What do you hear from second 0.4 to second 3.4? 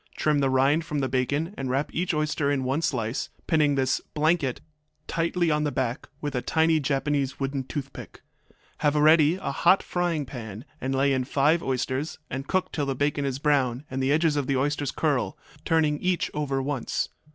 rind from the bacon and wrap each oyster in one slice,